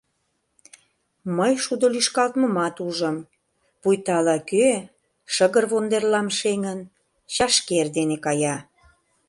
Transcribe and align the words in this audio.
Мый 1.37 1.53
шудо 1.63 1.85
лӱшкалтмымат 1.93 2.75
ужым, 2.87 3.17
пуйто 3.81 4.11
ала-кӧ, 4.19 4.69
шыгыр 5.33 5.65
вондерлам 5.71 6.27
шеҥын, 6.39 6.79
чашкер 7.33 7.87
дене 7.97 8.17
кая. 8.25 8.57